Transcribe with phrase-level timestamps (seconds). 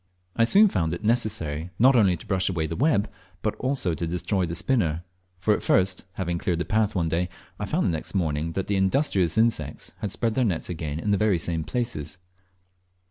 [0.35, 3.07] I soon found it necessary not only to brush away the web,
[3.43, 5.03] but also to destroy the spinner;
[5.37, 8.65] for at first, having cleared the path one day, I found the next morning that
[8.65, 12.17] the industrious insects had spread their nets again in the very same places.